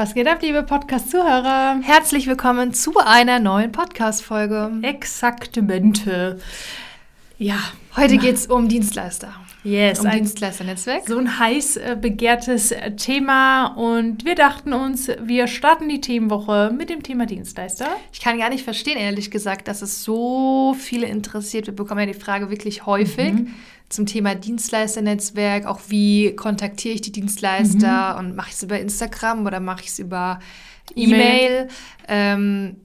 [0.00, 1.80] Was geht ab, liebe Podcast-Zuhörer?
[1.82, 4.72] Herzlich willkommen zu einer neuen Podcast-Folge.
[4.80, 6.40] Exaktamente.
[7.36, 7.58] Ja,
[7.96, 9.34] heute geht es um Dienstleister.
[9.62, 11.06] Yes, um ein, Dienstleisternetzwerk.
[11.06, 16.72] So ein heiß äh, begehrtes äh, Thema und wir dachten uns, wir starten die Themenwoche
[16.76, 17.86] mit dem Thema Dienstleister.
[18.12, 21.66] Ich kann gar nicht verstehen, ehrlich gesagt, dass es so viele interessiert.
[21.66, 23.54] Wir bekommen ja die Frage wirklich häufig Mhm.
[23.90, 25.66] zum Thema Dienstleisternetzwerk.
[25.66, 29.88] Auch wie kontaktiere ich die Dienstleister und mache ich es über Instagram oder mache ich
[29.88, 30.38] es über
[30.94, 31.68] E-Mail.
[32.08, 32.76] E-Mail?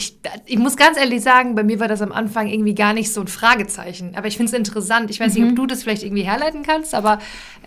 [0.00, 3.12] Ich, ich muss ganz ehrlich sagen, bei mir war das am Anfang irgendwie gar nicht
[3.12, 4.14] so ein Fragezeichen.
[4.16, 5.10] Aber ich finde es interessant.
[5.10, 5.42] Ich weiß Mhm.
[5.42, 7.18] nicht, ob du das vielleicht irgendwie herleiten kannst, aber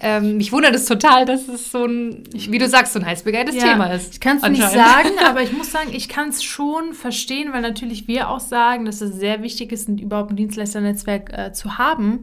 [0.02, 3.22] ähm, mich wundert es total, dass es so ein, wie du sagst, so ein heiß
[3.24, 4.14] begehrtes Thema ist.
[4.16, 7.62] Ich kann es nicht sagen, aber ich muss sagen, ich kann es schon verstehen, weil
[7.62, 12.22] natürlich wir auch sagen, dass es sehr wichtig ist, überhaupt ein Dienstleisternetzwerk äh, zu haben.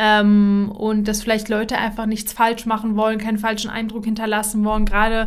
[0.00, 4.84] Ähm, und dass vielleicht Leute einfach nichts falsch machen wollen, keinen falschen Eindruck hinterlassen wollen.
[4.84, 5.26] Gerade,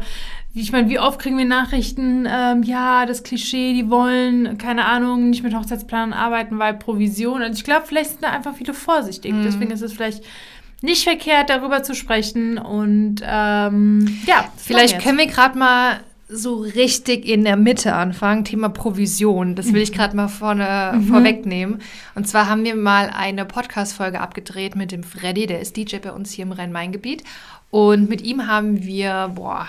[0.54, 5.30] ich meine, wie oft kriegen wir Nachrichten, ähm, ja, das Klischee, die wollen, keine Ahnung,
[5.30, 7.42] nicht mit Hochzeitsplanern arbeiten, weil Provision.
[7.42, 9.32] Also ich glaube, vielleicht sind da einfach viele vorsichtig.
[9.32, 9.44] Mhm.
[9.44, 10.24] Deswegen ist es vielleicht
[10.82, 12.58] nicht verkehrt, darüber zu sprechen.
[12.58, 18.44] Und ähm, ja, Vielleicht können wir gerade mal so richtig in der Mitte anfangen.
[18.44, 19.56] Thema Provision.
[19.56, 21.80] Das will ich gerade mal vorne vorwegnehmen.
[22.16, 26.12] Und zwar haben wir mal eine Podcast-Folge abgedreht mit dem Freddy, der ist DJ bei
[26.12, 27.24] uns hier im Rhein-Main-Gebiet.
[27.70, 29.68] Und mit ihm haben wir, boah,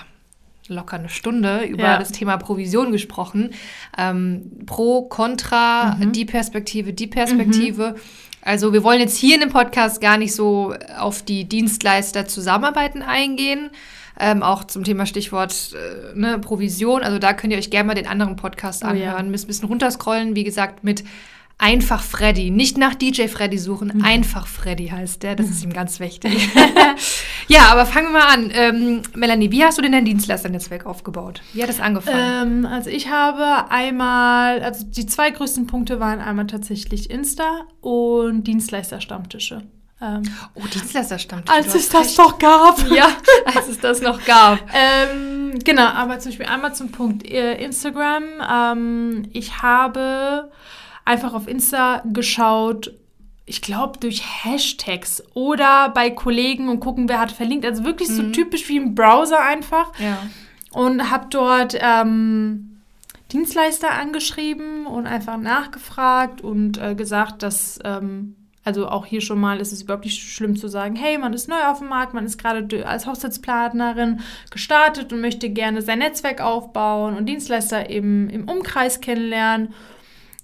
[0.67, 1.97] locker eine Stunde über Ja.
[1.97, 3.51] das Thema Provision gesprochen.
[3.97, 7.95] Ähm, pro, contra, die Perspektive, die Perspektive.
[8.41, 13.01] Also wir wollen jetzt hier in dem Podcast gar nicht so auf die Dienstleister zusammenarbeiten
[13.01, 13.69] eingehen.
[14.19, 17.01] Ähm, auch zum Thema Stichwort äh, ne, Provision.
[17.01, 18.91] Also da könnt ihr euch gerne mal den anderen Podcast Oh ja.
[19.11, 19.31] anhören.
[19.31, 20.35] Müsst ein bisschen runterscrollen.
[20.35, 21.03] Wie gesagt, mit
[21.57, 22.51] Einfach Freddy.
[22.51, 23.91] Nicht nach DJ Freddy suchen.
[23.95, 24.03] Mhm.
[24.03, 25.35] Einfach Freddy heißt der.
[25.35, 26.49] Das ist ihm ganz wichtig.
[27.47, 28.51] ja, aber fangen wir mal an.
[28.53, 31.41] Ähm, Melanie, wie hast du denn dein Dienstleisternetzwerk aufgebaut?
[31.53, 32.65] Wie hat es angefangen?
[32.65, 38.43] Ähm, also ich habe einmal, also die zwei größten Punkte waren einmal tatsächlich Insta und
[38.43, 39.61] Dienstleisterstammtische.
[40.01, 40.23] Ähm,
[40.55, 41.55] oh, Dienstleisterstammtisch.
[41.55, 42.19] als es das recht.
[42.19, 42.77] doch gab.
[42.93, 43.07] Ja,
[43.45, 44.59] als es das noch gab.
[44.73, 48.23] Ähm, genau, aber zum Beispiel einmal zum Punkt äh, Instagram.
[48.51, 50.51] Ähm, ich habe
[51.05, 52.93] einfach auf Insta geschaut,
[53.45, 57.65] ich glaube durch Hashtags oder bei Kollegen und gucken, wer hat verlinkt.
[57.65, 59.91] Also wirklich so typisch wie im Browser einfach.
[59.99, 60.17] Ja.
[60.71, 62.73] und habe dort ähm,
[63.31, 69.59] Dienstleister angeschrieben und einfach nachgefragt und äh, gesagt, dass, ähm, also auch hier schon mal
[69.59, 72.25] ist es überhaupt nicht schlimm zu sagen, hey, man ist neu auf dem Markt, man
[72.25, 74.21] ist gerade als Hochzeitsplanerin
[74.51, 79.73] gestartet und möchte gerne sein Netzwerk aufbauen und Dienstleister im, im Umkreis kennenlernen.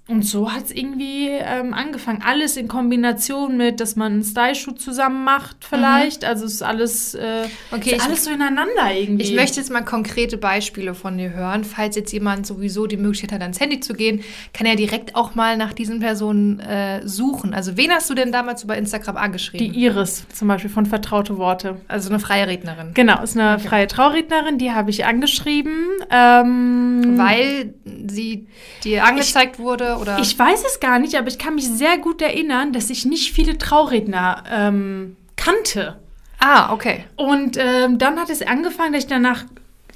[0.10, 2.24] Und so hat es irgendwie ähm, angefangen.
[2.26, 6.26] Alles in Kombination mit, dass man einen Style-Shoot zusammen macht, vielleicht.
[6.26, 9.24] Also es ist alles, äh, Okay, ist ich- alles so ineinander irgendwie.
[9.24, 11.64] Ich möchte jetzt mal konkrete Beispiele von dir hören.
[11.64, 14.22] Falls jetzt jemand sowieso die Möglichkeit hat, ans Handy zu gehen,
[14.52, 17.54] kann er direkt auch mal nach diesen Personen äh, suchen.
[17.54, 19.74] Also wen hast du denn damals über Instagram Die angeschrieben?
[19.76, 21.78] Iris zum Beispiel von Vertraute Worte.
[21.88, 22.96] also eine freie Rednerin.
[22.96, 25.76] Genau, ist eine freie Traurednerin, die habe ich angeschrieben.
[26.10, 27.76] Ähm, Weil
[28.08, 28.48] sie
[28.84, 32.22] dir angezeigt wurde oder ich weiß es gar nicht, aber ich kann mich sehr gut
[32.22, 36.00] erinnern, dass ich nicht viele Trauredner ähm, kannte.
[36.40, 37.06] Ah, okay.
[37.16, 39.46] Und ähm, dann hat es angefangen, dass ich danach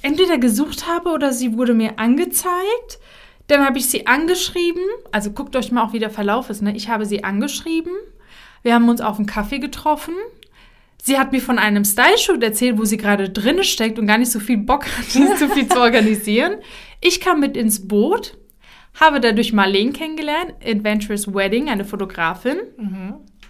[0.02, 2.98] entweder gesucht habe oder sie wurde mir angezeigt.
[3.46, 4.82] Dann habe ich sie angeschrieben.
[5.12, 6.62] Also guckt euch mal auch, wie der Verlauf ist.
[6.62, 6.76] Ne?
[6.76, 7.92] Ich habe sie angeschrieben.
[8.62, 10.14] Wir haben uns auf einen Kaffee getroffen.
[11.02, 14.32] Sie hat mir von einem Style-Shoot erzählt, wo sie gerade drinne steckt und gar nicht
[14.32, 15.04] so viel Bock hat,
[15.38, 16.56] so viel zu organisieren.
[17.02, 18.38] Ich kam mit ins Boot,
[19.00, 22.56] habe dadurch Marlene kennengelernt, Adventurous Wedding, eine Fotografin.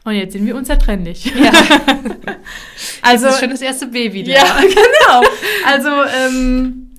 [0.05, 1.27] Und jetzt sind wir unzertrennlich.
[1.34, 1.53] Ja.
[3.03, 4.22] Also, das ist schon das erste Baby.
[4.22, 5.22] ja, genau.
[5.66, 5.88] Also,
[6.28, 6.91] ähm,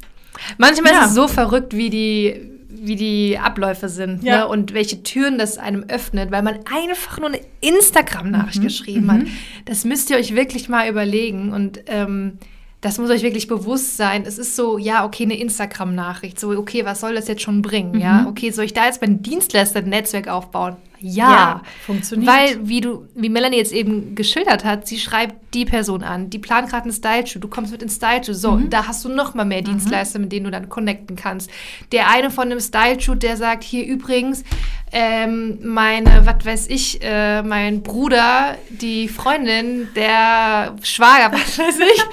[0.57, 1.01] Manchmal Ja.
[1.01, 4.39] ist es so verrückt, wie die, wie die Abläufe sind Ja.
[4.39, 4.47] ne?
[4.47, 8.63] und welche Türen das einem öffnet, weil man einfach nur eine Instagram-Nachricht Mhm.
[8.63, 9.21] geschrieben hat.
[9.65, 12.37] Das müsst ihr euch wirklich mal überlegen und ähm,
[12.85, 14.25] das muss euch wirklich bewusst sein.
[14.27, 16.39] Es ist so, ja, okay, eine Instagram-Nachricht.
[16.39, 17.99] So, okay, was soll das jetzt schon bringen?
[17.99, 18.27] Ja, Mhm.
[18.27, 20.75] okay, soll ich da jetzt mein Dienstleister-Netzwerk aufbauen?
[20.99, 21.29] Ja.
[21.29, 22.31] Ja, funktioniert.
[22.31, 26.39] Weil, wie du, wie Melanie jetzt eben geschildert hat, sie schreibt die Person an, die
[26.39, 28.35] plant gerade einen Style-Shoot, du kommst mit ins Style-Shoot.
[28.35, 28.69] So, Mhm.
[28.69, 31.49] da hast du noch mal mehr Dienstleister, mit denen du dann connecten kannst.
[31.91, 34.43] Der eine von dem Style-Shoot, der sagt, hier übrigens,
[34.91, 42.03] ähm, meine, was weiß ich, äh, mein Bruder, die Freundin, der Schwager, was weiß ich,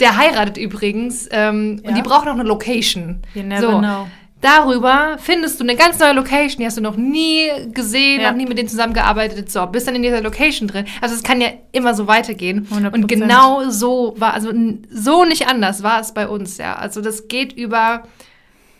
[0.00, 1.90] der heiratet übrigens ähm, Ja.
[1.90, 3.20] und die braucht noch eine Location.
[3.34, 3.78] You never so.
[3.78, 4.06] know.
[4.42, 8.30] Darüber findest du eine ganz neue Location, die hast du noch nie gesehen, Ja.
[8.32, 9.50] noch nie mit denen zusammengearbeitet.
[9.50, 10.84] So, bist dann in dieser Location drin.
[11.00, 12.66] Also es kann ja immer so weitergehen.
[12.68, 12.92] 100%.
[12.92, 14.52] Und genau so war, also
[14.90, 16.74] so nicht anders war es bei uns, ja.
[16.74, 18.02] Also das geht über,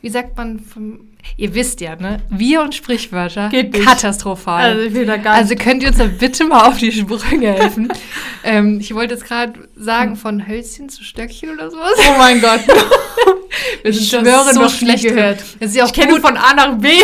[0.02, 2.18] wie sagt man, vom, ihr wisst ja, ne?
[2.30, 3.48] Wir und Sprichwörter.
[3.48, 3.84] Geht nicht.
[3.84, 4.62] katastrophal.
[4.62, 7.52] Also ich will da gar Also könnt ihr uns da bitte mal auf die Sprünge
[7.52, 7.92] helfen?
[8.44, 11.92] ähm, ich wollte jetzt gerade sagen, von Hölzchen zu Stöckchen oder sowas.
[12.08, 12.60] Oh mein Gott.
[13.82, 15.38] Wir Ich sind schwöre, so schlecht gehört.
[15.60, 16.88] ja Ich kenne von A nach B.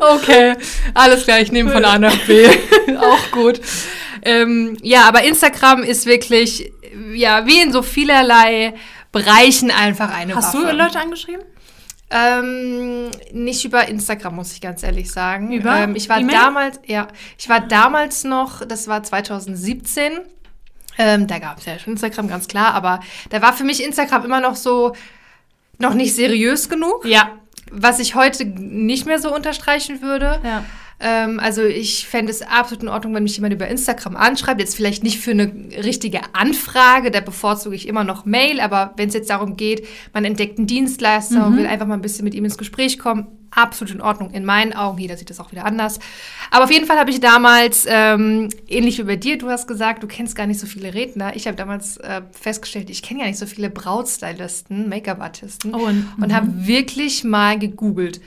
[0.00, 0.54] Okay,
[0.94, 2.46] alles klar, ich nehme von A nach B.
[2.98, 3.60] auch gut.
[4.22, 6.72] Ähm, ja, aber Instagram ist wirklich,
[7.14, 8.74] ja, wie in so vielerlei
[9.12, 10.66] Bereichen einfach eine Hast Waffe.
[10.66, 11.42] du Leute angeschrieben?
[12.12, 15.50] Ähm, nicht über Instagram, muss ich ganz ehrlich sagen.
[15.52, 16.34] Über Ähm, ich war E-Mail?
[16.36, 20.12] damals, ja, ich war damals noch, das war 2017.
[20.98, 23.00] Ähm, da gab es ja schon Instagram, ganz klar, aber
[23.30, 24.94] da war für mich Instagram immer noch so,
[25.78, 27.30] noch nicht seriös genug, Ja.
[27.70, 30.38] was ich heute nicht mehr so unterstreichen würde.
[30.44, 30.64] Ja.
[31.02, 34.60] Ähm, also ich fände es absolut in Ordnung, wenn mich jemand über Instagram anschreibt.
[34.60, 35.50] Jetzt vielleicht nicht für eine
[35.82, 40.24] richtige Anfrage, da bevorzuge ich immer noch Mail, aber wenn es jetzt darum geht, man
[40.24, 43.92] entdeckt einen Dienstleister und will einfach mal ein bisschen mit ihm ins Gespräch kommen, absolut
[43.94, 44.98] in Ordnung in meinen Augen.
[44.98, 45.98] Jeder sieht das auch wieder anders.
[46.50, 50.02] Aber auf jeden Fall habe ich damals, ähm, ähnlich wie bei dir, du hast gesagt,
[50.02, 51.34] du kennst gar nicht so viele Redner.
[51.36, 56.06] Ich habe damals äh, festgestellt, ich kenne gar nicht so viele Brautstylisten, Make-up-Artisten Oh, und-
[56.20, 58.20] und habe wirklich mal gegoogelt.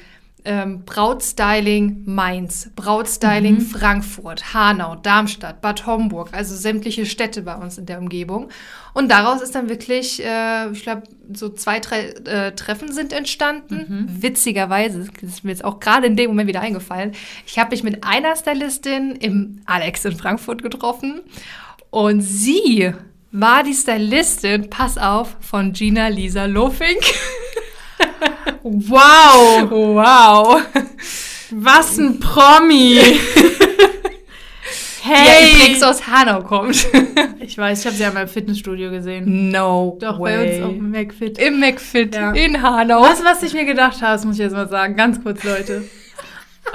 [0.46, 7.86] Ähm, Brautstyling Mainz, Brautstyling Frankfurt, Hanau, Darmstadt, Bad Homburg, also sämtliche Städte bei uns in
[7.86, 8.50] der Umgebung.
[8.94, 11.04] Und daraus ist dann wirklich, äh, ich glaube,
[11.34, 14.08] so zwei, drei äh, Treffen sind entstanden.
[14.22, 17.14] Witzigerweise, das ist mir jetzt auch gerade in dem Moment wieder eingefallen.
[17.46, 21.22] Ich habe mich mit einer Stylistin im Alex in Frankfurt getroffen
[21.90, 22.94] und sie
[23.32, 27.00] war die Stylistin, pass auf, von Gina Lisa Lofink.
[28.68, 29.70] Wow.
[29.70, 30.62] Wow.
[31.52, 33.00] Was ein Promi.
[35.08, 35.54] Ja hey.
[35.54, 36.88] übrigens aus Hanau kommt.
[37.40, 39.52] ich weiß, ich habe sie ja mal im Fitnessstudio gesehen.
[39.52, 40.36] No Doch, way.
[40.36, 41.38] bei uns auf dem McFit.
[41.38, 42.32] Im McFit Ja.
[42.32, 43.04] in Hanau.
[43.04, 45.84] Was, was ich mir gedacht habe, das muss ich jetzt mal sagen, ganz kurz, Leute.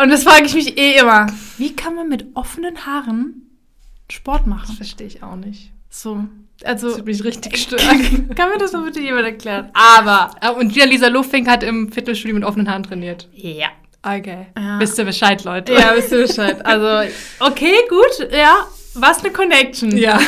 [0.01, 1.27] Und das frage ich mich eh immer.
[1.59, 3.51] Wie kann man mit offenen Haaren
[4.09, 4.77] Sport Das machen?
[4.77, 5.73] verstehe ich auch nicht.
[5.89, 6.23] So,
[6.65, 7.81] also, Das mich richtig stark.
[8.37, 9.71] kann mir das doch bitte jemand erklären?
[9.73, 13.29] Aber, Ah, Und Gina Lisa Lufink hat im Fitnessstudio mit offenen Haaren trainiert.
[13.35, 13.69] ja.
[14.03, 14.47] Okay.
[14.57, 14.81] Ja.
[14.81, 15.75] Wisst ihr Bescheid, Leute?
[15.75, 16.65] Ja, wisst ihr Bescheid.
[16.65, 17.11] Also,
[17.41, 18.67] okay, gut, ja.
[18.95, 19.95] Was eine Connection.
[19.95, 20.19] Ja.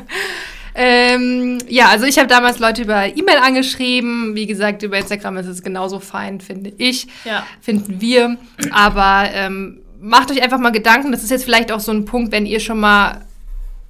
[0.74, 4.34] ähm, ja, also ich habe damals Leute über E-Mail angeschrieben.
[4.34, 7.06] Wie gesagt, über Instagram ist es genauso fein, finde ich.
[7.24, 7.46] Ja.
[7.60, 8.36] Finden wir.
[8.70, 11.12] Aber ähm, macht euch einfach mal Gedanken.
[11.12, 13.24] Das ist jetzt vielleicht auch so ein Punkt, wenn ihr schon mal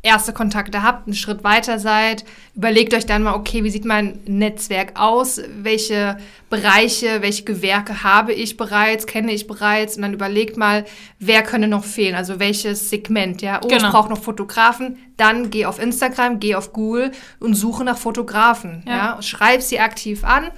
[0.02, 4.20] erste Kontakte habt, einen Schritt weiter seid, überlegt euch dann mal, okay, wie sieht mein
[4.26, 5.40] Netzwerk aus?
[5.62, 6.16] Welche
[6.48, 9.96] Bereiche, welche Gewerke habe ich bereits, kenne ich bereits?
[9.96, 10.84] Und dann überlegt mal,
[11.19, 12.14] wer könnte noch fehlen?
[12.14, 13.60] Also welches Segment, ja?
[13.62, 13.90] Oh, ich Genau.
[13.90, 14.96] brauche noch Fotografen.
[15.16, 17.10] Dann geh auf Instagram, geh auf Google
[17.40, 18.96] und suche nach Fotografen, Ja.
[19.16, 19.22] ja?
[19.22, 20.50] Schreib sie aktiv an.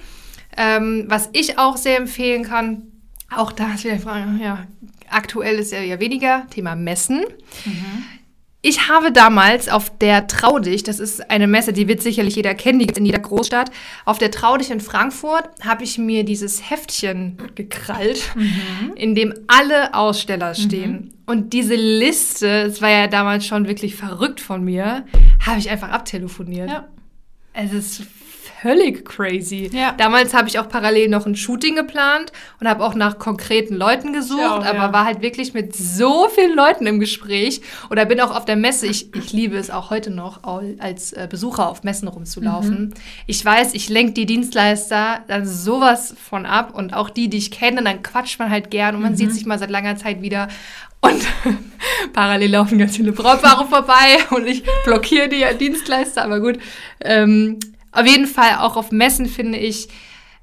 [0.57, 2.83] Ähm, was ich auch sehr empfehlen kann,
[3.35, 4.65] auch da ist wieder die Frage, ja,
[5.09, 7.23] aktuell ist ja, ja weniger, Thema Messen.
[8.61, 12.79] Ich habe damals auf der Traudich, das ist eine Messe, die wird sicherlich jeder kennen,
[12.79, 13.71] die gibt in jeder Großstadt.
[14.03, 18.21] Auf der Traudich in Frankfurt habe ich mir dieses Heftchen gekrallt,
[18.95, 21.13] in dem alle Aussteller stehen.
[21.25, 25.05] Und diese Liste, es war ja damals schon wirklich verrückt von mir,
[25.45, 26.69] habe ich einfach abtelefoniert.
[26.69, 26.87] Ja.
[27.53, 28.03] Es ist
[28.61, 29.69] völlig crazy.
[29.73, 29.93] Ja.
[29.97, 34.13] Damals habe ich auch parallel noch ein Shooting geplant und habe auch nach konkreten Leuten
[34.13, 34.93] gesucht, auch, aber ja.
[34.93, 38.87] war halt wirklich mit so vielen Leuten im Gespräch oder bin auch auf der Messe.
[38.87, 40.43] Ich, ich liebe es auch heute noch,
[40.79, 42.79] als äh, Besucher auf Messen rumzulaufen.
[42.79, 42.93] Mhm.
[43.27, 47.51] Ich weiß, ich lenke die Dienstleister dann sowas von ab und auch die, die ich
[47.51, 49.17] kenne, dann quatscht man halt gern und man Mhm.
[49.17, 50.47] sieht sich mal seit langer Zeit wieder.
[51.01, 51.21] Und
[52.13, 56.59] parallel laufen ganz viele Brautpaare vorbei und ich blockiere die Dienstleister, aber gut.
[56.99, 57.59] Ähm,
[57.91, 59.87] auf jeden Fall auch auf Messen finde ich,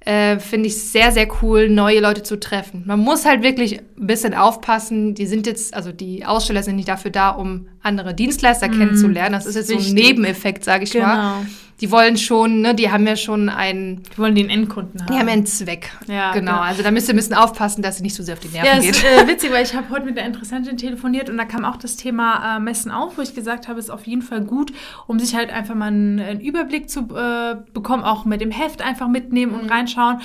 [0.00, 2.84] äh, finde ich sehr, sehr cool, neue Leute zu treffen.
[2.86, 5.14] Man muss halt wirklich ein bisschen aufpassen.
[5.14, 9.32] Die sind jetzt, also die Aussteller sind nicht dafür da, um andere Dienstleister kennenzulernen.
[9.32, 9.94] Das ist jetzt so ein wichtig.
[9.94, 11.44] Nebeneffekt, sage ich mal.
[11.80, 15.12] Die wollen schon, ne, die haben ja schon einen, Die wollen den Endkunden haben.
[15.12, 15.90] die haben ja einen Zweck.
[16.06, 16.52] Ja, genau.
[16.52, 16.62] genau.
[16.62, 18.66] Also da müsst ihr ein bisschen aufpassen, dass sie nicht so sehr auf die Nerven
[18.66, 18.90] Ja, geht.
[18.92, 21.76] ist äh, witzig, weil ich habe heute mit der Interessentin telefoniert und da kam auch
[21.76, 24.72] das Thema äh, Messen auf, wo ich gesagt habe, es ist auf jeden Fall gut,
[25.06, 28.80] um sich halt einfach mal einen, einen Überblick zu äh, bekommen, auch mit dem Heft
[28.80, 29.60] einfach mitnehmen Mhm.
[29.60, 30.20] und reinschauen.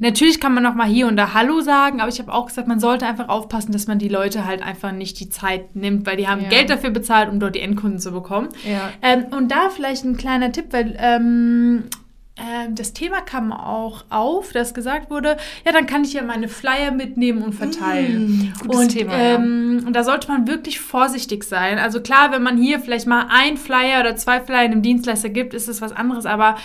[0.00, 2.68] Natürlich kann man noch mal hier und da Hallo sagen, aber ich habe auch gesagt,
[2.68, 6.16] man sollte einfach aufpassen, dass man die Leute halt einfach nicht die Zeit nimmt, weil
[6.16, 6.48] die haben Ja.
[6.48, 8.48] Geld dafür bezahlt, um dort die Endkunden zu bekommen.
[8.64, 8.90] Ja.
[9.02, 11.84] Ähm, und da vielleicht ein kleiner Tipp, weil ähm,
[12.40, 16.48] ähm, das Thema kam auch auf, dass gesagt wurde, ja, dann kann ich ja meine
[16.48, 18.52] Flyer mitnehmen und verteilen.
[18.54, 19.34] Mm, gutes und, Thema, ja.
[19.34, 21.78] ähm, und da sollte man wirklich vorsichtig sein.
[21.78, 25.52] Also klar, wenn man hier vielleicht mal ein Flyer oder zwei Flyer einem Dienstleister gibt,
[25.52, 26.56] ist es was anderes, aber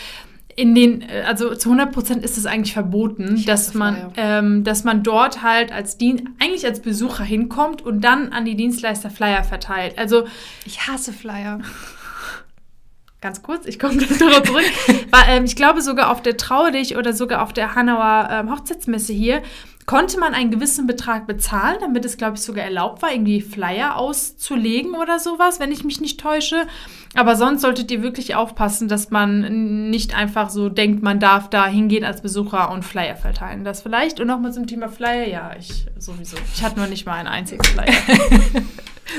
[0.55, 4.83] in den, äh, also zu 100 Prozent ist es eigentlich verboten, dass man, ähm, dass
[4.83, 9.43] man dort halt als Dien eigentlich als Besucher hinkommt und dann an die Dienstleister Flyer
[9.43, 9.97] verteilt.
[9.97, 10.25] Also
[10.65, 11.59] Ich hasse Flyer.
[13.21, 14.63] ganz kurz, ich komme gleich darauf zurück.
[15.11, 18.51] War, ähm, ich glaube sogar auf der Trau dich oder sogar auf der Hanauer ähm,
[18.51, 19.41] Hochzeitsmesse hier
[19.85, 23.97] konnte man einen gewissen Betrag bezahlen, damit es, glaube ich, sogar erlaubt war, irgendwie Flyer
[23.97, 26.65] auszulegen oder sowas, wenn ich mich nicht täusche.
[27.13, 31.67] Aber sonst solltet ihr wirklich aufpassen, dass man nicht einfach so denkt, man darf da
[31.67, 33.63] hingehen als Besucher und Flyer verteilen.
[33.63, 34.19] Das vielleicht.
[34.19, 36.37] Und nochmal zum Thema Flyer, ja, ich sowieso.
[36.55, 37.93] Ich hatte nur nicht mal einen einzigen Flyer.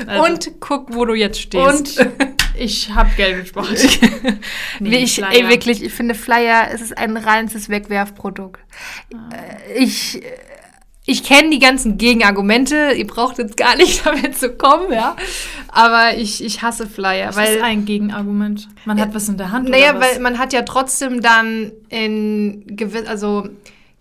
[0.05, 1.97] Also- und guck, wo du jetzt stehst.
[1.99, 2.09] und
[2.55, 3.69] ich habe Geld gespart.
[4.79, 8.59] Nee, ich, ey, wirklich, ich finde Flyer, es ist ein reines Wegwerfprodukt.
[9.31, 10.21] Äh, Ich,
[11.09, 12.91] ich kenne die ganzen Gegenargumente.
[12.95, 15.15] Ihr braucht jetzt gar nicht damit zu kommen, ja.
[15.69, 18.67] Aber ich, ich hasse Flyer, Das weil ist ein Gegenargument.
[18.85, 19.69] Man hat was in der Hand.
[19.69, 23.47] Naja, weil man hat ja trotzdem dann in gewiss, also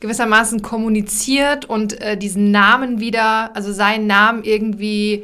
[0.00, 5.22] gewissermaßen kommuniziert und äh, diesen Namen wieder, also seinen Namen irgendwie,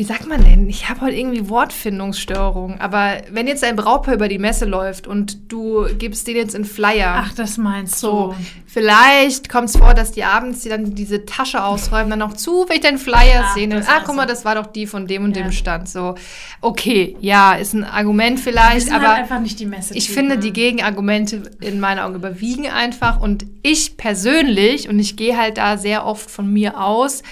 [0.00, 0.66] wie sagt man denn?
[0.66, 2.80] Ich habe heute irgendwie Wortfindungsstörung.
[2.80, 6.64] Aber wenn jetzt ein Brautpaar über die Messe läuft und du gibst den jetzt in
[6.64, 8.44] Flyer, Ach, das meinst so, du.
[8.64, 12.80] vielleicht kommt es vor, dass die abends die dann diese Tasche ausräumen, dann noch zufällig
[12.80, 13.74] den Flyer Ach, sehen.
[13.74, 15.42] Und, ah, guck mal, das war doch die von dem und Ja.
[15.42, 15.86] dem Stand.
[15.86, 16.14] So,
[16.62, 19.92] okay, ja, ist ein Argument vielleicht, aber halt einfach nicht die Messe.
[19.94, 23.20] ich finde, die Gegenargumente in meinen Augen überwiegen einfach.
[23.20, 27.22] Und ich persönlich, und ich gehe halt da sehr oft von mir aus,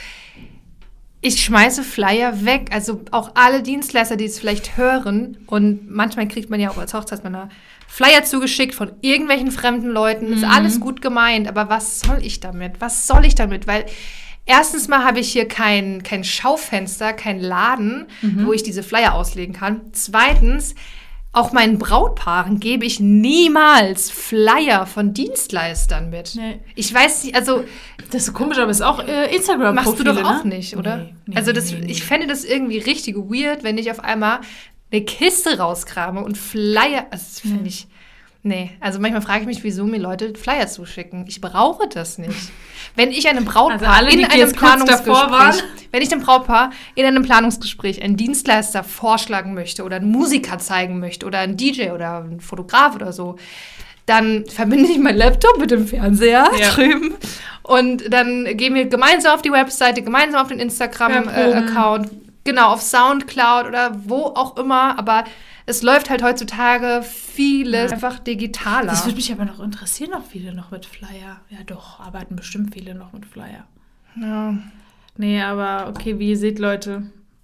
[1.21, 2.69] ich schmeiße Flyer weg.
[2.73, 5.39] Also auch alle Dienstleister, die es vielleicht hören.
[5.47, 7.49] Und manchmal kriegt man ja auch als Hochzeitsmänner
[7.89, 10.33] Flyer zugeschickt von irgendwelchen fremden Leuten.
[10.33, 11.49] Ist alles gut gemeint.
[11.49, 12.81] Aber was soll ich damit?
[12.81, 13.67] Was soll ich damit?
[13.67, 13.87] Weil
[14.47, 18.07] erstens mal habe ich hier kein, kein Schaufenster, kein Laden,
[18.45, 19.81] wo ich diese Flyer auslegen kann.
[19.93, 20.75] Zweitens,
[21.33, 26.35] auch meinen Brautpaaren gebe ich niemals Flyer von Dienstleistern mit.
[26.35, 26.61] Nee.
[26.75, 27.65] Ich weiß nicht, also
[28.07, 30.57] Das ist so komisch, aber es ist auch äh, instagram machst du doch auch ne?
[30.57, 30.97] nicht, oder?
[30.99, 34.41] Nee, nee, also das, ich fände das irgendwie richtig weird, wenn ich auf einmal
[34.91, 37.07] eine Kiste rauskrame und Flyer.
[37.11, 37.87] Also das finde ich.
[38.43, 41.27] Nee, also manchmal frage ich mich, wieso mir Leute Flyer zuschicken.
[41.27, 42.51] Ich brauche das nicht.
[42.95, 45.55] Wenn ich einem Brautpaar Also alle, in einem davor waren.
[45.99, 51.01] Wenn ich dem Brautpaar in einem Planungsgespräch einen Dienstleister vorschlagen möchte oder einen Musiker zeigen
[51.01, 53.35] möchte oder einen DJ oder einen Fotograf oder so,
[54.07, 56.69] dann verbinde ich meinen Laptop mit dem Fernseher Ja.
[56.73, 57.17] drüben
[57.65, 62.11] und dann gehen wir gemeinsam auf die Webseite, gemeinsam auf den Ja, Instagram-Account,
[62.45, 65.25] genau, auf Soundcloud oder wo auch immer, aber
[65.67, 68.87] es läuft halt heutzutage vieles einfach digitaler.
[68.93, 71.41] Das würde mich aber noch interessieren, ob viele noch mit Flyer.
[71.51, 73.67] Ja, doch, arbeiten bestimmt viele noch mit Flyer.
[74.15, 74.55] ja.
[75.19, 77.03] Nee, aber okay, wie ihr seht, Leute.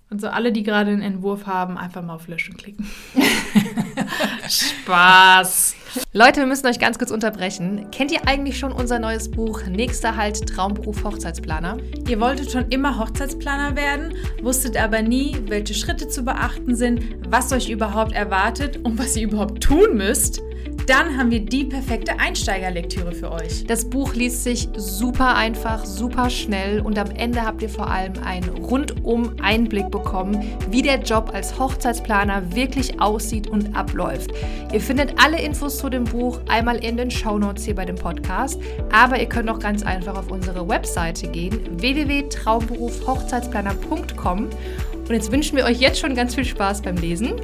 [0.09, 2.87] Also alle, die gerade einen Entwurf haben, einfach mal auf Löschen klicken.
[4.49, 5.75] Spaß.
[6.13, 7.91] Leute, wir müssen euch ganz kurz unterbrechen.
[7.93, 11.77] Kennt ihr eigentlich schon unser neues Buch Nächster Halt Traumberuf Hochzeitsplaner?
[12.09, 17.53] Ihr wolltet schon immer Hochzeitsplaner werden, wusstet aber nie, welche Schritte zu beachten sind, was
[17.53, 20.41] euch überhaupt erwartet und was ihr überhaupt tun müsst.
[20.87, 23.65] Dann haben wir die perfekte Einsteigerlektüre für euch.
[23.65, 28.13] Das Buch liest sich super einfach, super schnell und am Ende habt ihr vor allem
[28.23, 34.33] einen rundum Einblick bekommen, wie der Job als Hochzeitsplaner wirklich aussieht und abläuft.
[34.75, 38.59] Ihr findet alle Infos zu dem Buch einmal in den Shownotes hier bei dem Podcast,
[38.91, 45.67] aber ihr könnt auch ganz einfach auf unsere Webseite gehen, www.traumberufhochzeitsplaner.com und jetzt wünschen wir
[45.67, 47.35] euch jetzt schon ganz viel Spaß beim Lesen.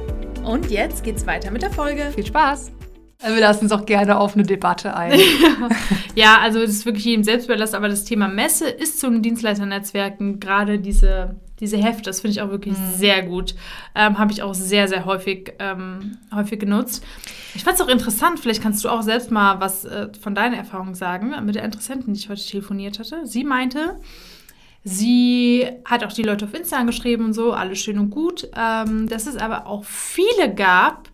[0.43, 2.09] Und jetzt geht's weiter mit der Folge.
[2.15, 2.71] Viel Spaß!
[3.23, 5.19] Wir lassen uns auch gerne auf eine Debatte ein.
[6.15, 10.39] Ja, also das ist wirklich jedem selbst überlassen, aber das Thema Messe ist zum Dienstleisternetzwerken
[10.39, 13.55] gerade diese, diese Hefte, das finde ich auch wirklich sehr gut.
[13.95, 17.05] Ähm, Habe ich auch sehr, sehr häufig, ähm, häufig genutzt.
[17.55, 20.57] Ich fand es auch interessant, vielleicht kannst du auch selbst mal was äh, von deiner
[20.57, 23.25] Erfahrung sagen, mit der Interessentin, die ich heute telefoniert hatte.
[23.25, 23.99] Sie meinte,
[24.83, 28.49] Sie hat auch die Leute auf Insta angeschrieben und so, alles schön und gut.
[28.57, 31.07] Ähm, dass es aber auch viele gab,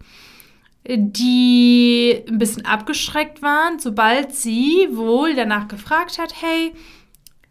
[0.87, 6.71] die ein bisschen abgeschreckt waren, sobald sie wohl danach gefragt hat, hey,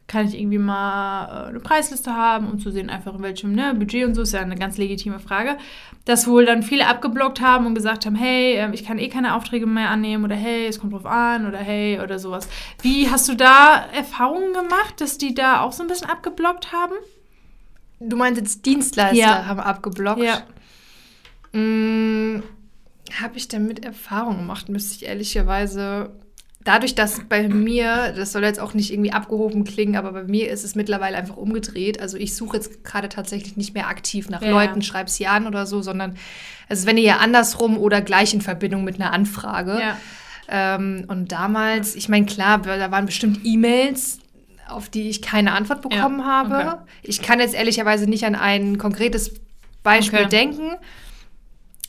[0.07, 3.75] kann ich irgendwie mal äh, eine Preisliste haben, um zu sehen, einfach in welchem ne,
[3.75, 5.57] Budget und so, ist ja eine ganz legitime Frage,
[6.05, 9.35] dass wohl dann viele abgeblockt haben und gesagt haben, hey, ähm, ich kann eh keine
[9.35, 12.49] Aufträge mehr annehmen oder hey, es kommt drauf an oder hey oder sowas.
[12.83, 16.95] Wie hast du da Erfahrungen gemacht, dass die da auch so ein bisschen abgeblockt haben?
[17.99, 19.47] Du meinst jetzt Dienstleister Ja.
[19.47, 20.23] haben abgeblockt?
[20.23, 20.43] Ja.
[21.59, 22.43] Mm,
[23.21, 26.11] habe ich damit Erfahrung gemacht, müsste ich ehrlicherweise.
[26.67, 30.51] Dadurch, dass bei mir, das soll jetzt auch nicht irgendwie abgehoben klingen, aber bei mir
[30.51, 32.01] ist es mittlerweile einfach umgedreht.
[32.01, 34.51] Also ich suche jetzt gerade tatsächlich nicht mehr aktiv nach Ja.
[34.51, 36.17] Leuten, schreib sie an oder so, sondern
[36.69, 39.79] es ist, wenn ihr ja andersrum oder gleich in Verbindung mit einer Anfrage.
[39.81, 39.97] Ja.
[40.49, 44.19] Ähm, und damals, ich meine, klar, da waren bestimmt E-Mails,
[44.69, 46.55] auf die ich keine Antwort bekommen Ja, habe.
[46.57, 46.77] okay.
[47.05, 49.35] Ich kann jetzt ehrlicherweise nicht an ein konkretes
[49.85, 50.29] Beispiel Okay.
[50.31, 50.73] denken.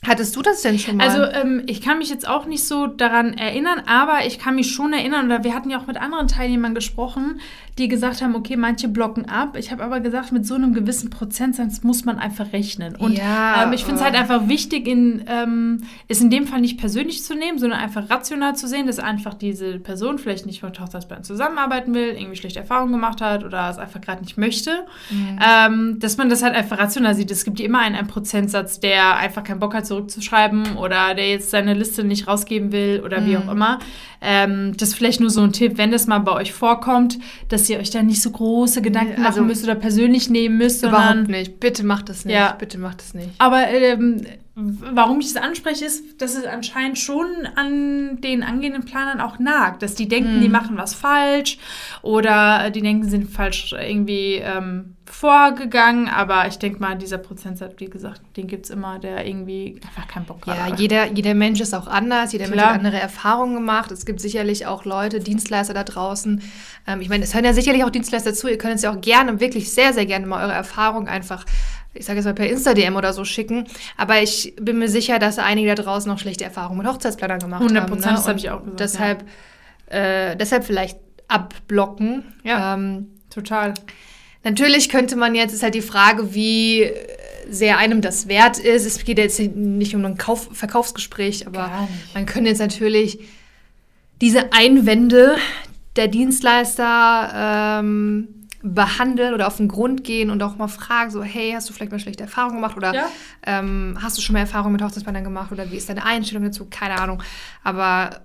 [0.06, 1.08] Hattest du das denn schon mal?
[1.08, 4.70] Also ähm, ich kann mich jetzt auch nicht so daran erinnern, aber ich kann mich
[4.70, 7.40] schon erinnern, oder wir hatten ja auch mit anderen Teilnehmern gesprochen,
[7.78, 9.56] die gesagt haben, okay, manche blocken ab.
[9.56, 12.96] Ich habe aber gesagt, mit so einem gewissen Prozentsatz muss man einfach rechnen.
[12.96, 16.60] Und Ja, ähm, ich finde es halt einfach wichtig, in, ähm, es in dem Fall
[16.60, 20.62] nicht persönlich zu nehmen, sondern einfach rational zu sehen, dass einfach diese Person vielleicht nicht
[20.62, 24.70] mit Hochzeitsplan zusammenarbeiten will, irgendwie schlechte Erfahrungen gemacht hat oder es einfach gerade nicht möchte.
[25.10, 25.38] Mhm.
[25.44, 27.30] Ähm, dass man das halt einfach rational sieht.
[27.30, 31.50] Es gibt immer einen, einen Prozentsatz, der einfach keinen Bock hat, zurückzuschreiben oder der jetzt
[31.50, 33.48] seine Liste nicht rausgeben will oder wie Mhm.
[33.48, 33.78] auch immer.
[34.20, 37.18] Ähm, das ist vielleicht nur so ein Tipp, wenn das mal bei euch vorkommt,
[37.48, 40.58] dass ihr euch da nicht so große Gedanken Nee, also machen müsst oder persönlich nehmen
[40.58, 41.60] müsst, Überhaupt sondern nicht.
[41.60, 42.34] Bitte macht das nicht.
[42.34, 42.52] Ja.
[42.58, 43.30] Bitte macht das nicht.
[43.38, 44.22] aber ähm,
[44.60, 49.82] warum ich das anspreche, ist, dass es anscheinend schon an den angehenden Planern auch nagt.
[49.82, 50.40] Dass die denken, Mhm.
[50.40, 51.58] die machen was falsch
[52.02, 56.08] oder äh, die denken, sie sind falsch irgendwie ähm, vorgegangen.
[56.08, 60.08] Aber ich denke mal, dieser Prozentsatz, wie gesagt, den gibt es immer, der irgendwie einfach
[60.08, 60.80] keinen Bock Ja, hat.
[60.80, 63.90] jeder, jeder Mensch ist auch anders, jeder Mensch hat andere Erfahrungen gemacht.
[63.92, 66.42] Es gibt sicherlich auch Leute, Dienstleister da draußen.
[66.86, 68.48] Ähm, ich meine, es hören ja sicherlich auch Dienstleister zu.
[68.48, 71.44] Ihr könnt uns ja auch gerne, wirklich sehr, sehr gerne mal eure Erfahrungen einfach,
[71.98, 73.66] ich sage jetzt mal per Insta-DM oder so schicken.
[73.96, 77.62] Aber ich bin mir sicher, dass einige da draußen noch schlechte Erfahrungen mit Hochzeitsplanern gemacht
[77.62, 77.90] 100%, haben.
[77.94, 78.00] ne?
[78.00, 79.24] das hab Und ich auch gesagt, Deshalb,
[79.86, 82.24] äh, deshalb vielleicht abblocken.
[82.44, 82.74] Ja.
[82.74, 83.74] Ähm, Total.
[84.44, 86.90] Natürlich könnte man jetzt, ist halt die Frage, wie
[87.50, 88.86] sehr einem das wert ist.
[88.86, 93.20] Es geht jetzt nicht um ein Kauf Verkaufsgespräch, aber man könnte jetzt natürlich
[94.20, 95.36] diese Einwände
[95.96, 98.28] der Dienstleister ähm,
[98.62, 101.92] behandeln oder auf den Grund gehen und auch mal fragen, so, hey, hast du vielleicht
[101.92, 103.08] mal schlechte Erfahrungen gemacht oder Ja.
[103.46, 106.66] ähm, hast du schon mal Erfahrungen mit Hochzeitsbandern gemacht oder wie ist deine Einstellung dazu?
[106.68, 107.22] Keine Ahnung.
[107.62, 108.20] Aber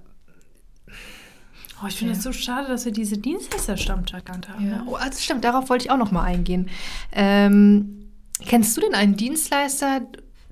[1.83, 4.65] Oh, ich finde es so schade, dass wir diese Dienstleister-Stammtag haben.
[4.69, 4.77] Ja.
[4.77, 4.83] ne?
[4.87, 6.69] Oh, das stimmt, darauf wollte ich auch noch mal eingehen.
[7.11, 8.09] Ähm,
[8.45, 10.01] kennst du denn einen Dienstleister,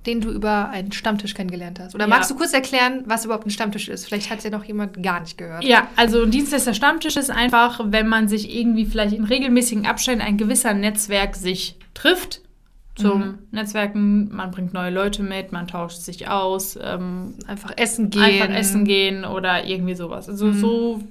[0.06, 1.94] den du über einen Stammtisch kennengelernt hast?
[1.96, 2.10] Oder Ja.
[2.10, 4.06] magst du kurz erklären, was überhaupt ein Stammtisch ist?
[4.06, 5.64] Vielleicht hat es ja noch jemand gar nicht gehört.
[5.64, 10.22] Ja, also ein Dienstleister Stammtisch ist einfach, wenn man sich irgendwie vielleicht in regelmäßigen Abständen
[10.22, 12.42] ein gewisser Netzwerk sich trifft.
[12.96, 13.38] Zum Mhm.
[13.52, 18.22] Netzwerken, man bringt neue Leute mit, man tauscht sich aus, ähm, Einfach essen gehen.
[18.22, 20.28] einfach essen gehen oder irgendwie sowas.
[20.28, 20.60] Also Mhm.
[20.60, 21.04] so,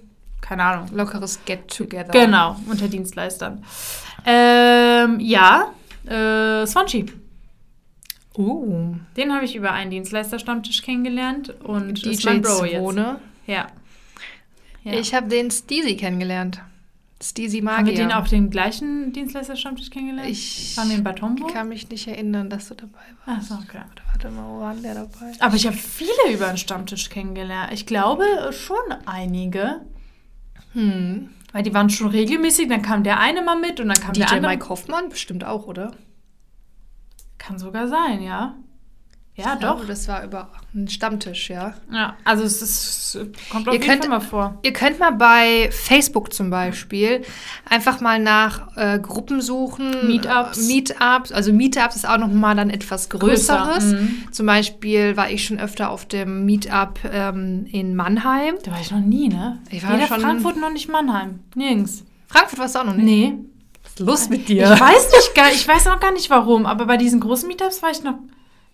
[0.43, 0.89] keine Ahnung.
[0.93, 2.13] Lockeres Get-Together.
[2.13, 3.65] Genau, unter Dienstleistern.
[4.27, 5.71] Ähm, ja,
[6.07, 7.07] äh, Swanschi.
[8.37, 12.75] Uh, Den habe ich über einen Dienstleister-Stammtisch kennengelernt und ist mein DJ Bro jetzt.
[12.79, 13.21] Zwone.
[13.47, 13.67] Ja.
[14.85, 14.93] ja.
[14.93, 16.61] Ich habe den Steezy kennengelernt.
[17.23, 17.79] Steezy Magier.
[17.79, 20.31] Haben wir den auf dem gleichen Dienstleister-Stammtisch kennengelernt?
[20.31, 21.53] Ich Waren wir in Bad Homburg?
[21.53, 23.53] kann mich nicht erinnern, dass du dabei warst.
[23.53, 23.83] Ach so, okay.
[24.13, 25.33] Warte mal, wo war denn der dabei?
[25.41, 27.73] Aber ich habe viele über den Stammtisch kennengelernt.
[27.73, 29.83] Ich glaube schon einige.
[30.73, 31.29] Hm.
[31.53, 34.27] Weil die waren schon regelmäßig, dann kam der eine mal mit und dann kam der
[34.27, 34.53] DJ andere.
[34.53, 35.93] Mike Hoffmann bestimmt auch, oder?
[37.51, 38.55] Kann sogar sein, ja.
[39.37, 39.59] Ja, Ich doch.
[39.61, 41.73] glaube, das war über einen Stammtisch, ja.
[41.91, 44.59] Ja, also es, ist, es kommt auf Ihr könnt- mal vor.
[44.63, 47.23] Ihr könnt mal bei Facebook zum Beispiel
[47.69, 50.07] einfach mal nach äh, Gruppen suchen.
[50.07, 50.59] Meetups.
[50.59, 51.33] Äh, Meetups.
[51.33, 53.85] Also Meetups ist auch noch mal dann etwas Größeres.
[53.85, 54.25] Größer, mhm.
[54.31, 58.57] Zum Beispiel war ich schon öfter auf dem Meetup ähm, in Mannheim.
[58.65, 59.59] Da war ich noch nie, ne?
[59.71, 61.41] Ich war Weder schon- Frankfurt noch nicht Mannheim.
[61.55, 62.05] Nirgends.
[62.27, 63.05] Frankfurt warst du auch noch nicht.
[63.07, 63.39] Nee.
[63.83, 66.97] Was ist los mit Ich weiß nicht ich weiß noch gar nicht warum, aber bei
[66.97, 68.19] diesen großen Meetups war ich noch,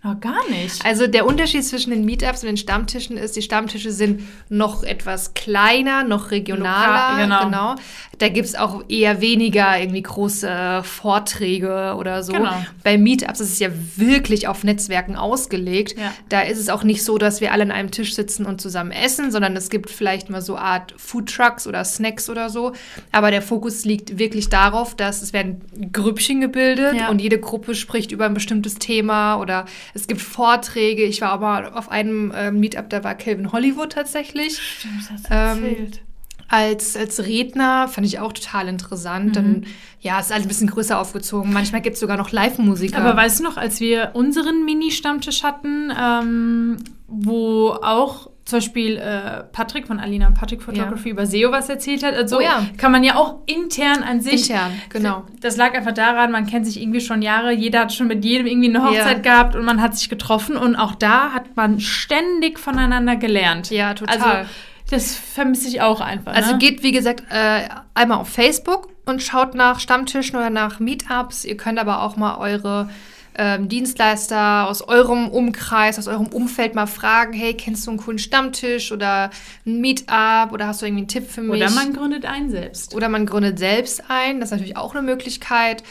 [0.06, 0.84] noch gar nicht.
[0.84, 5.34] Also der Unterschied zwischen den Meetups und den Stammtischen ist, die Stammtische sind noch etwas
[5.34, 7.24] kleiner, noch regionaler.
[7.26, 7.74] Lokal, genau.
[8.18, 12.32] Da gibt es auch eher weniger irgendwie große Vorträge oder so.
[12.32, 12.54] Genau.
[12.82, 15.98] Bei Meetups ist es ja wirklich auf Netzwerken ausgelegt.
[15.98, 16.12] Ja.
[16.28, 18.92] Da ist es auch nicht so, dass wir alle an einem Tisch sitzen und zusammen
[18.92, 22.72] essen, sondern es gibt vielleicht mal so Art Foodtrucks oder Snacks oder so.
[23.12, 25.60] Aber der Fokus liegt wirklich darauf, dass es werden
[25.92, 27.08] Grüppchen gebildet Ja.
[27.08, 29.66] und jede Gruppe spricht über ein bestimmtes Thema oder
[29.96, 31.02] es gibt Vorträge.
[31.04, 35.56] Ich war aber auf einem äh, Meetup, da war Calvin Hollywood tatsächlich Stimmt, das hast
[35.56, 36.00] Ähm, du erzählt.
[36.48, 37.88] als, als Redner.
[37.88, 39.34] Fand ich auch total interessant.
[39.36, 39.64] Dann,
[40.00, 41.52] ja, ist alles ein bisschen größer aufgezogen.
[41.52, 42.98] Manchmal gibt es sogar noch Live-Musiker.
[42.98, 46.76] Aber weißt du noch, als wir unseren Mini-Stammtisch hatten, ähm,
[47.08, 51.12] wo auch zum Beispiel äh, Patrick von Alina Patrick Photography Ja.
[51.14, 52.14] über SEO was erzählt hat.
[52.14, 52.64] Also Oh ja.
[52.78, 54.48] kann man ja auch intern an sich.
[54.48, 55.24] Intern, genau.
[55.40, 58.46] Das lag einfach daran, man kennt sich irgendwie schon Jahre, jeder hat schon mit jedem
[58.46, 59.32] irgendwie eine Hochzeit Ja.
[59.32, 63.70] gehabt und man hat sich getroffen und auch da hat man ständig voneinander gelernt.
[63.70, 64.16] Ja, total.
[64.16, 64.50] Also
[64.90, 66.32] das vermisse ich auch einfach.
[66.32, 66.58] Also ne?
[66.58, 67.62] geht, wie gesagt, äh,
[67.94, 71.44] einmal auf Facebook und schaut nach Stammtischen oder nach Meetups.
[71.44, 72.88] Ihr könnt aber auch mal eure
[73.38, 78.18] ähm, Dienstleister aus eurem Umkreis, aus eurem Umfeld mal fragen, hey, kennst du einen coolen
[78.18, 79.30] Stammtisch oder
[79.66, 81.62] ein Meetup oder hast du irgendwie einen Tipp für mich?
[81.62, 82.94] Oder man gründet einen selbst.
[82.94, 84.40] Oder man gründet selbst ein.
[84.40, 85.82] Das ist natürlich auch eine Möglichkeit.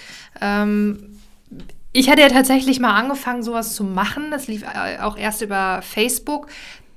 [0.42, 1.18] Ähm,
[1.92, 4.32] ich hatte ja tatsächlich mal angefangen, sowas zu machen.
[4.32, 6.48] Das lief äh, auch erst über Facebook.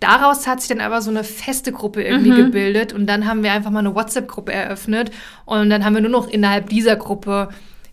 [0.00, 3.52] Daraus hat sich dann aber so eine feste Gruppe irgendwie gebildet und dann haben wir
[3.52, 5.10] einfach mal eine WhatsApp-Gruppe eröffnet
[5.44, 7.48] und dann haben wir nur noch innerhalb dieser Gruppe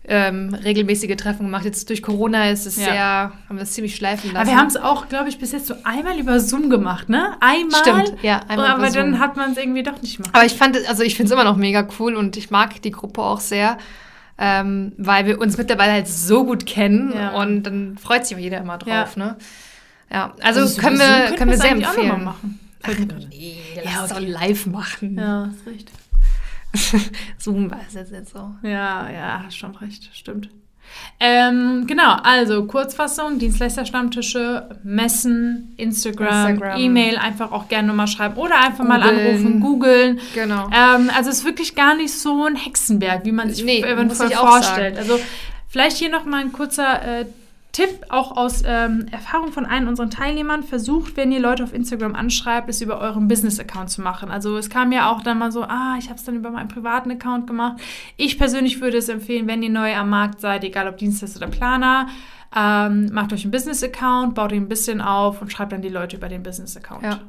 [0.08, 1.64] ähm, regelmäßige Treffen gemacht.
[1.64, 2.84] Jetzt durch Corona ist es Ja.
[2.84, 3.02] sehr,
[3.48, 4.36] haben wir es ziemlich schleifen lassen.
[4.36, 7.32] Aber wir haben es auch, glaube ich, bis jetzt so einmal über Zoom gemacht, ne?
[7.40, 7.80] Einmal.
[7.80, 9.12] Stimmt, ja, einmal Aber über Zoom.
[9.12, 10.34] dann hat man es irgendwie doch nicht gemacht.
[10.34, 12.80] Aber ich fand, es- also ich finde es immer noch mega cool und ich mag
[12.82, 13.78] die Gruppe auch sehr,
[14.38, 17.30] ähm, weil wir uns mittlerweile halt so gut kennen Ja.
[17.30, 19.24] und dann freut sich auch jeder immer drauf, Ja.
[19.24, 19.36] ne?
[20.12, 22.24] Ja, also, Also können Zoom wir, können wir sehr eigentlich auch noch mal empfehlen.
[22.24, 22.60] machen.
[22.84, 22.90] Ach,
[23.84, 24.24] Ja, okay.
[24.26, 25.16] live machen.
[25.18, 25.90] Ja, ist recht.
[27.38, 28.50] Zoom war es jetzt nicht so.
[28.62, 30.48] Ja, ja, hast schon recht, stimmt.
[31.18, 36.80] Ähm, genau, also Kurzfassung, Dienstleisterstammtische, Messen, Instagram, Instagram.
[36.80, 39.26] E-Mail, einfach auch gerne mal schreiben oder einfach mal Googeln.
[39.26, 40.20] anrufen, googeln.
[40.34, 40.68] Genau.
[40.72, 44.30] Ähm, also es ist wirklich gar nicht so ein Hexenwerk, wie man sich Nee, eventuell
[44.30, 44.98] vorstellt.
[44.98, 45.18] Also
[45.68, 47.26] vielleicht hier noch mal ein kurzer äh,
[47.76, 50.62] Tipp, auch aus ähm, Erfahrung von einem unseren Teilnehmern.
[50.62, 54.30] Versucht, wenn ihr Leute auf Instagram anschreibt, es über euren Business-Account zu machen.
[54.30, 56.68] Also es kam ja auch dann mal so, ah, ich habe es dann über meinen
[56.68, 57.76] privaten Account gemacht.
[58.16, 61.50] Ich persönlich würde es empfehlen, wenn ihr neu am Markt seid, egal ob Dienstleister oder
[61.50, 62.08] Planer,
[62.56, 66.16] ähm, macht euch einen Business-Account, baut ihn ein bisschen auf und schreibt dann die Leute
[66.16, 67.02] über den Business-Account.
[67.02, 67.20] Ja.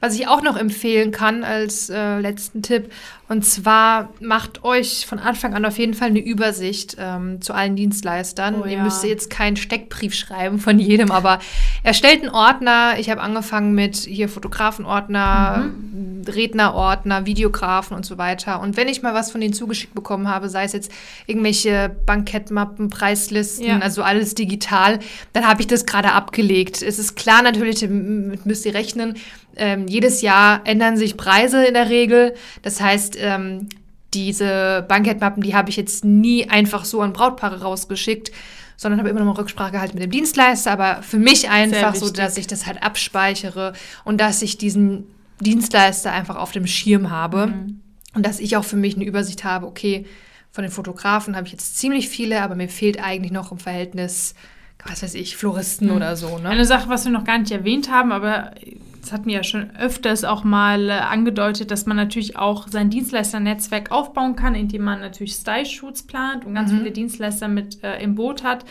[0.00, 2.90] Was ich auch noch empfehlen kann als äh, letzten Tipp,
[3.28, 7.76] und zwar macht euch von Anfang an auf jeden Fall eine Übersicht ähm, zu allen
[7.76, 8.56] Dienstleistern.
[8.60, 8.82] Oh Ihr ja.
[8.82, 11.38] müsst jetzt keinen Steckbrief schreiben von jedem, aber
[11.84, 12.94] erstellt einen Ordner.
[12.98, 16.22] Ich habe angefangen mit hier Fotografenordner, Mhm.
[16.26, 18.60] Rednerordner, Videografen und so weiter.
[18.60, 20.90] Und wenn ich mal was von denen zugeschickt bekommen habe, sei es jetzt
[21.26, 23.78] irgendwelche Bankettmappen, Preislisten, Ja.
[23.78, 24.69] also alles digital,
[25.32, 26.82] dann habe ich das gerade abgelegt.
[26.82, 29.16] Es ist klar natürlich, damit müsst ihr rechnen,
[29.56, 32.34] ähm, jedes Jahr ändern sich Preise in der Regel.
[32.62, 33.68] Das heißt, ähm,
[34.14, 38.32] diese Bankettmappen, die habe ich jetzt nie einfach so an Brautpaare rausgeschickt,
[38.76, 40.72] sondern habe immer noch mal Rücksprache gehalten mit dem Dienstleister.
[40.72, 43.72] Aber für mich einfach so, dass ich das halt abspeichere
[44.04, 45.06] und dass ich diesen
[45.40, 47.80] Dienstleister einfach auf dem Schirm habe Mhm.
[48.14, 50.06] und dass ich auch für mich eine Übersicht habe, okay,
[50.52, 54.34] von den Fotografen habe ich jetzt ziemlich viele, aber mir fehlt eigentlich noch im Verhältnis,
[54.86, 56.38] was weiß ich, Floristen oder so.
[56.38, 56.48] Ne?
[56.48, 58.52] Eine Sache, was wir noch gar nicht erwähnt haben, aber
[59.00, 62.90] das hatten wir ja schon öfters auch mal äh, angedeutet, dass man natürlich auch sein
[62.90, 68.14] Dienstleisternetzwerk aufbauen kann, indem man natürlich Style-Shoots plant und ganz viele Dienstleister mit äh, im
[68.14, 68.64] Boot hat.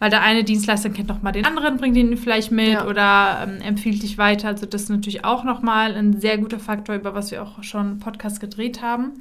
[0.00, 2.86] Weil der eine Dienstleister kennt noch mal den anderen, bringt ihn vielleicht mit Ja.
[2.86, 4.48] oder ähm, empfiehlt dich weiter.
[4.48, 7.62] Also das ist natürlich auch noch mal ein sehr guter Faktor, über was wir auch
[7.62, 9.12] schon Podcast gedreht haben.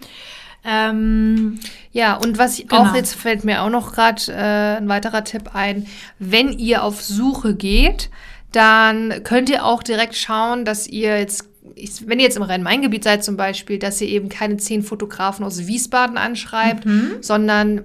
[0.65, 1.59] Ähm,
[1.91, 2.83] Ja, und was ich Genau.
[2.89, 5.85] auch jetzt fällt mir auch noch gerade äh, ein weiterer Tipp ein,
[6.17, 8.09] wenn ihr auf Suche geht,
[8.51, 11.45] dann könnt ihr auch direkt schauen, dass ihr jetzt,
[11.75, 15.45] ich, wenn ihr jetzt im Rhein-Main-Gebiet seid zum Beispiel, dass ihr eben keine zehn Fotografen
[15.45, 16.83] aus Wiesbaden anschreibt,
[17.21, 17.81] sondern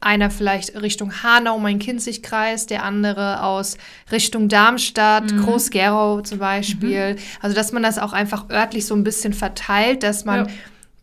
[0.00, 3.76] einer vielleicht Richtung Hanau, Main-Kinzig-Kreis, der andere aus
[4.10, 7.16] Richtung Darmstadt, Groß-Gerau zum Beispiel.
[7.42, 10.52] Also, dass man das auch einfach örtlich so ein bisschen verteilt, dass man Ja.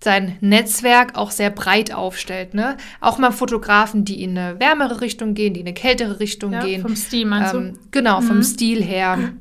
[0.03, 2.53] Sein Netzwerk auch sehr breit aufstellt.
[2.53, 2.77] Ne?
[2.99, 6.63] Auch mal Fotografen, die in eine wärmere Richtung gehen, die in eine kältere Richtung ja,
[6.63, 6.81] gehen.
[6.81, 7.79] vom Stil meinst Ähm, du?
[7.91, 9.33] genau, vom Stil her.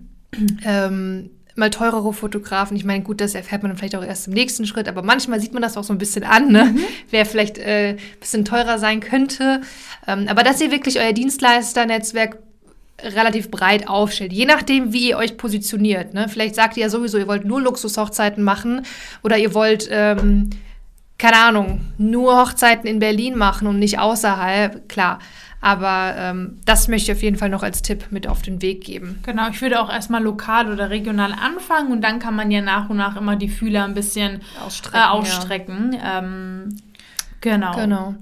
[0.64, 2.76] ähm, mal teurere Fotografen.
[2.76, 5.52] Ich meine, gut, das erfährt man vielleicht auch erst im nächsten Schritt, aber manchmal sieht
[5.52, 6.66] man das auch so ein bisschen an, ne?
[6.66, 6.80] Mhm.
[7.10, 9.60] wer vielleicht äh, ein bisschen teurer sein könnte.
[10.06, 12.38] Ähm, aber dass ihr wirklich euer Dienstleisternetzwerk
[13.02, 16.14] relativ breit aufstellt, je nachdem, wie ihr euch positioniert.
[16.14, 16.28] Ne?
[16.28, 18.82] Vielleicht sagt ihr ja sowieso, ihr wollt nur Luxushochzeiten machen
[19.22, 20.50] oder ihr wollt, ähm,
[21.18, 25.18] keine Ahnung, nur Hochzeiten in Berlin machen und nicht außerhalb, klar.
[25.62, 28.82] Aber ähm, das möchte ich auf jeden Fall noch als Tipp mit auf den Weg
[28.82, 29.18] geben.
[29.24, 32.88] Genau, ich würde auch erstmal lokal oder regional anfangen und dann kann man ja nach
[32.88, 35.10] und nach immer die Fühler ein bisschen Ausstrecken, äh, ja.
[35.10, 35.96] ausstrecken.
[36.02, 36.80] Ähm,
[37.42, 37.74] genau.
[37.76, 38.14] Genau.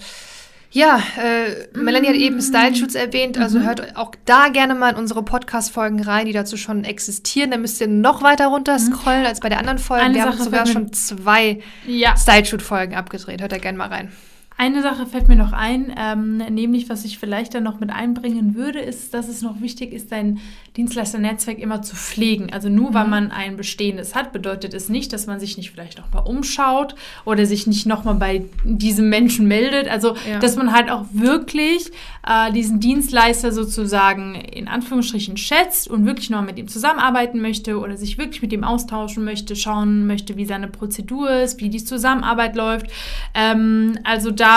[0.70, 3.42] Ja, äh, Melanie hat eben Style-Shoots erwähnt, Mhm.
[3.42, 7.50] also hört auch da gerne mal in unsere Podcast-Folgen rein, die dazu schon existieren.
[7.50, 10.02] Da müsst ihr noch weiter runter scrollen als bei der anderen Folgen.
[10.02, 10.06] Mhm.
[10.10, 13.40] Eine Wir haben Sache sogar fällt mir- schon zwei Ja, Style-Shoot-Folgen abgedreht.
[13.40, 14.12] Hört da gerne mal rein.
[14.60, 18.56] Eine Sache fällt mir noch ein, ähm, nämlich was ich vielleicht dann noch mit einbringen
[18.56, 20.40] würde, ist, dass es noch wichtig ist, sein
[20.76, 22.52] Dienstleisternetzwerk immer zu pflegen.
[22.52, 25.98] Also nur weil man ein bestehendes hat, bedeutet es nicht, dass man sich nicht vielleicht
[25.98, 29.88] noch mal umschaut oder sich nicht noch mal bei diesem Menschen meldet.
[29.88, 30.40] Also Ja.
[30.40, 31.92] dass man halt auch wirklich
[32.26, 37.96] äh, diesen Dienstleister sozusagen in Anführungsstrichen schätzt und wirklich noch mit ihm zusammenarbeiten möchte oder
[37.96, 42.56] sich wirklich mit ihm austauschen möchte, schauen möchte, wie seine Prozedur ist, wie die Zusammenarbeit
[42.56, 42.86] läuft.
[43.34, 44.47] Ähm, also da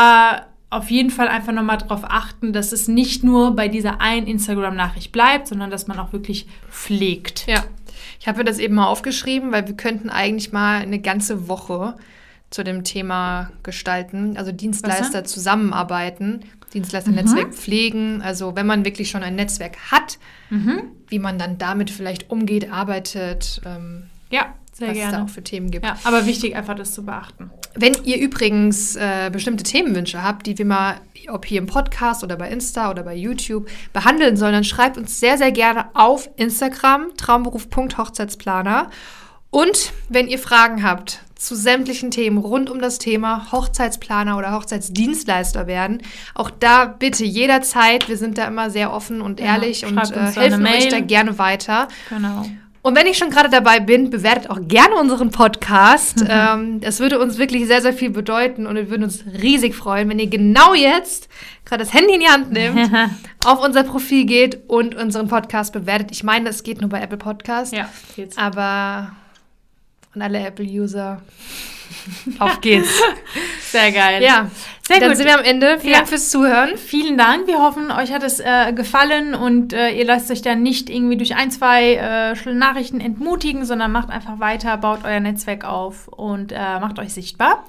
[0.70, 5.12] auf jeden Fall einfach nochmal darauf achten, dass es nicht nur bei dieser einen Instagram-Nachricht
[5.12, 7.46] bleibt, sondern dass man auch wirklich pflegt.
[7.48, 7.64] Ja,
[8.20, 11.96] ich habe mir das eben mal aufgeschrieben, weil wir könnten eigentlich mal eine ganze Woche
[12.52, 14.38] zu dem Thema gestalten.
[14.38, 16.42] Also Dienstleister zusammenarbeiten,
[16.74, 18.22] Dienstleisternetzwerk pflegen.
[18.22, 20.20] Also wenn man wirklich schon ein Netzwerk hat,
[21.10, 25.26] wie man dann damit vielleicht umgeht, arbeitet, ähm, Ja, sehr was es da gerne.
[25.26, 25.86] auch für Themen gibt.
[25.86, 27.52] Ja, aber wichtig einfach das zu beachten.
[27.76, 30.96] Wenn ihr übrigens äh, bestimmte Themenwünsche habt, die wir mal,
[31.30, 35.20] ob hier im Podcast oder bei Insta oder bei YouTube behandeln sollen, dann schreibt uns
[35.20, 38.90] sehr, sehr gerne auf Instagram traumberuf.hochzeitsplaner.
[39.50, 45.68] Und wenn ihr Fragen habt zu sämtlichen Themen rund um das Thema Hochzeitsplaner oder Hochzeitsdienstleister
[45.68, 46.02] werden,
[46.36, 48.08] auch da bitte jederzeit.
[48.08, 51.00] Wir sind da immer sehr offen und Ja, ehrlich und schreibt äh, helfen euch da
[51.00, 51.88] gerne weiter.
[52.10, 52.46] Genau.
[52.84, 56.26] Und wenn ich schon gerade dabei bin, bewertet auch gerne unseren Podcast.
[56.28, 60.10] Ähm, das würde uns wirklich sehr, sehr viel bedeuten und wir würden uns riesig freuen,
[60.10, 61.30] wenn ihr genau jetzt
[61.64, 62.92] gerade das Handy in die Hand nehmt,
[63.46, 66.10] auf unser Profil geht und unseren Podcast bewertet.
[66.12, 68.36] Ich meine, das geht nur bei Apple Podcast, Ja, geht's.
[68.38, 69.12] aber
[70.14, 71.22] an alle Apple-User,
[72.40, 72.90] auf geht's.
[73.62, 74.22] Sehr geil.
[74.22, 74.50] ja,
[74.86, 75.18] Sehr dann gut.
[75.18, 75.80] sind wir am Ende.
[75.80, 75.98] Vielen Ja.
[76.00, 76.78] Dank fürs Zuhören.
[76.78, 77.48] Vielen Dank.
[77.48, 81.18] Wir hoffen, euch hat es äh, gefallen und äh, ihr lasst euch dann nicht irgendwie
[81.18, 86.52] durch ein, zwei äh, Nachrichten entmutigen, sondern macht einfach weiter, baut euer Netzwerk auf und
[86.52, 87.66] äh, macht euch sichtbar.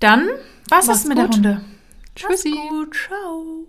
[0.00, 0.28] Dann
[0.68, 1.34] was Macht's ist mit der gut.
[1.36, 1.60] Runde?
[2.14, 2.50] Tschüssi.
[2.68, 2.94] Gut.
[2.94, 3.66] Ciao.